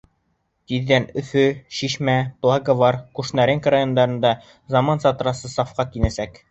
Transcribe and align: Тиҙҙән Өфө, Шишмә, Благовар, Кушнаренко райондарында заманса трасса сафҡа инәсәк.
Тиҙҙән 0.71 1.05
Өфө, 1.23 1.43
Шишмә, 1.81 2.17
Благовар, 2.47 2.99
Кушнаренко 3.21 3.77
райондарында 3.77 4.35
заманса 4.77 5.17
трасса 5.23 5.57
сафҡа 5.59 5.89
инәсәк. 6.03 6.39